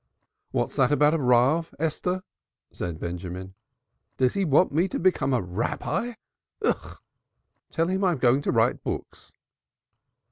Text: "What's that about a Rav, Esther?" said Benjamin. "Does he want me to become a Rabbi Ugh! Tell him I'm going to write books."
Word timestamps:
"What's 0.49 0.77
that 0.77 0.91
about 0.91 1.13
a 1.13 1.19
Rav, 1.19 1.75
Esther?" 1.77 2.23
said 2.71 2.99
Benjamin. 2.99 3.53
"Does 4.17 4.33
he 4.33 4.45
want 4.45 4.71
me 4.71 4.87
to 4.87 4.97
become 4.97 5.31
a 5.31 5.43
Rabbi 5.43 6.13
Ugh! 6.65 6.97
Tell 7.71 7.85
him 7.87 8.03
I'm 8.03 8.17
going 8.17 8.41
to 8.41 8.51
write 8.51 8.81
books." 8.83 9.31